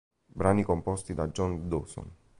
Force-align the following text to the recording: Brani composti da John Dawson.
Brani 0.33 0.63
composti 0.63 1.13
da 1.13 1.27
John 1.27 1.67
Dawson. 1.69 2.11